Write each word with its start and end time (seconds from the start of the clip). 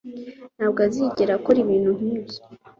ntabwo 0.55 0.79
azigera 0.87 1.31
akora 1.37 1.57
ibintu 1.65 1.89
nkibyo. 1.97 2.39